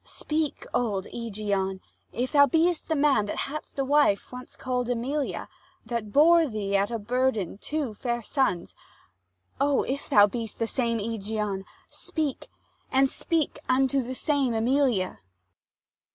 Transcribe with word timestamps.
Speak, 0.03 0.65
old 0.73 1.05
Ægeon, 1.13 1.79
if 2.11 2.31
thou 2.31 2.47
be'st 2.47 2.87
the 2.87 2.95
man 2.95 3.27
340 3.27 3.31
That 3.31 3.37
hadst 3.51 3.77
a 3.77 3.85
wife 3.85 4.31
once 4.31 4.55
call'd 4.55 4.87
Æmilia, 4.87 5.47
That 5.85 6.11
bore 6.11 6.47
thee 6.47 6.75
at 6.75 6.89
a 6.89 6.97
burden 6.97 7.59
two 7.59 7.93
fair 7.93 8.23
sons: 8.23 8.73
O, 9.59 9.83
if 9.83 10.09
thou 10.09 10.25
be'st 10.25 10.57
the 10.57 10.65
same 10.65 10.97
Ægeon, 10.97 11.65
speak, 11.91 12.47
And 12.91 13.11
speak 13.11 13.59
unto 13.69 14.01
the 14.01 14.15
same 14.15 14.53
Æmilia! 14.53 15.19